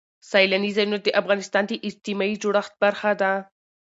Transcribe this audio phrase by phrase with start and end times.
[0.29, 3.31] سیلانی ځایونه د افغانستان د اجتماعي جوړښت برخه ده.